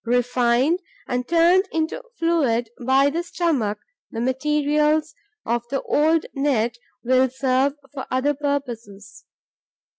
Refined 0.03 0.79
and 1.07 1.27
turned 1.27 1.67
into 1.71 2.01
fluid 2.17 2.71
by 2.83 3.11
the 3.11 3.21
stomach, 3.21 3.77
the 4.09 4.19
materials 4.19 5.13
of 5.45 5.61
the 5.69 5.83
old 5.83 6.25
net 6.33 6.79
will 7.03 7.29
serve 7.29 7.75
for 7.93 8.07
other 8.09 8.33
purposes. 8.33 9.25